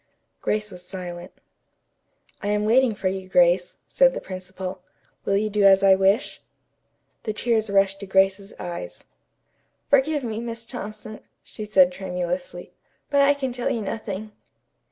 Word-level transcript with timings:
Grace 0.41 0.71
was 0.71 0.83
silent. 0.83 1.31
"I 2.41 2.47
am 2.47 2.65
waiting 2.65 2.95
for 2.95 3.07
you, 3.07 3.29
Grace," 3.29 3.77
said 3.87 4.15
the 4.15 4.19
principal. 4.19 4.81
"Will 5.25 5.37
you 5.37 5.47
do 5.51 5.61
as 5.63 5.83
I 5.83 5.93
wish?" 5.93 6.41
The 7.21 7.33
tears 7.33 7.69
rushed 7.69 7.99
to 7.99 8.07
Grace's 8.07 8.51
eyes. 8.57 9.03
"Forgive 9.91 10.23
me, 10.23 10.39
Miss 10.39 10.65
Thompson," 10.65 11.19
she 11.43 11.65
said 11.65 11.91
tremulously, 11.91 12.73
"but 13.11 13.21
I 13.21 13.35
can 13.35 13.53
tell 13.53 13.69
you 13.69 13.83
nothing." 13.83 14.31